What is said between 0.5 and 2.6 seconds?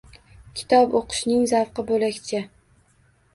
Kitob o‘qishning zavqi bo‘lakcha.